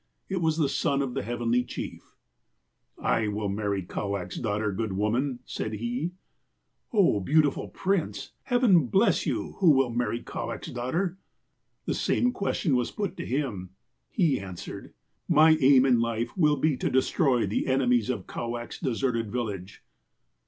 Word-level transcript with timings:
It 0.29 0.41
was 0.41 0.57
the 0.57 0.67
son 0.67 1.03
of 1.03 1.13
the 1.13 1.21
Heavenly 1.21 1.63
Chief." 1.63 2.15
'I 2.97 3.27
will 3.27 3.49
marry 3.49 3.83
Kowak's 3.83 4.37
daughter, 4.37 4.71
good 4.71 4.93
woman,' 4.93 5.41
said 5.45 5.73
he. 5.73 6.05
'■'' 6.13 6.13
Oh, 6.91 7.19
beautiful 7.19 7.67
prince! 7.67 8.31
Heaven 8.45 8.87
bless 8.87 9.27
you, 9.27 9.57
who 9.59 9.69
will 9.69 9.91
marry 9.91 10.23
Kowak's 10.23 10.69
daughter.' 10.69 11.19
"The 11.85 11.93
same 11.93 12.31
question 12.31 12.75
was 12.75 12.89
then 12.89 12.95
put 12.95 13.17
to 13.17 13.27
him. 13.27 13.75
"He 14.09 14.39
answered: 14.39 14.95
"'My 15.29 15.55
aim 15.61 15.85
in 15.85 15.99
life 15.99 16.35
will 16.35 16.57
be 16.57 16.77
to 16.77 16.89
destroy 16.89 17.45
the 17.45 17.67
enemies 17.67 18.09
of 18.09 18.25
Kowak's 18.25 18.79
deserted 18.79 19.31
village.' 19.31 19.83